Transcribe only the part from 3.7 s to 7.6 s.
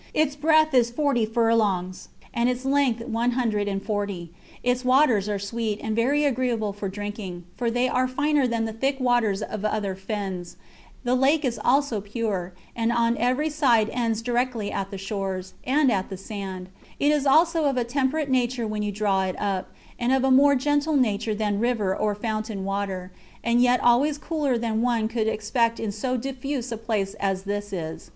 forty; its waters are sweet, and very agreeable for drinking,